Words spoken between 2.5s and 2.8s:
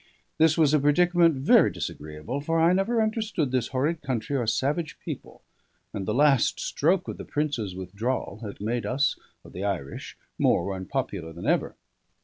I